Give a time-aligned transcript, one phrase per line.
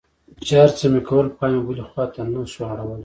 [0.45, 2.99] چې هرڅه مې کول پام مې بلې خوا ته نه سو اړولى.